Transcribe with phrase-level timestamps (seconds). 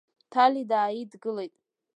[0.31, 1.53] Ҭали дааидгылеит.